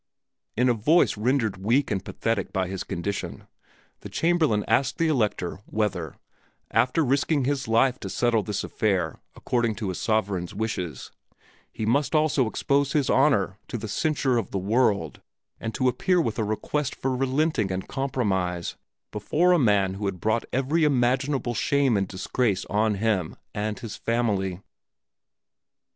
[0.57, 3.45] In a voice rendered weak and pathetic by his condition,
[3.99, 6.15] the Chamberlain asked the Elector whether,
[6.71, 11.11] after risking his life to settle this affair according to his sovereign's wishes,
[11.71, 15.21] he must also expose his honor to the censure of the world
[15.59, 18.77] and to appear with a request for relenting and compromise
[19.11, 23.97] before a man who had brought every imaginable shame and disgrace on him and his
[23.97, 24.61] family.